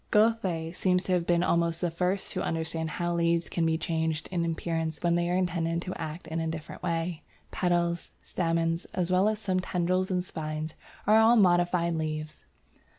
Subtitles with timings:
[0.09, 4.27] Goethe seems to have been almost the first to understand how leaves can be changed
[4.31, 7.21] in appearance when they are intended to act in a different way.
[7.51, 10.73] Petals, stamens, as well as some tendrils and spines,
[11.05, 12.45] are all modified leaves.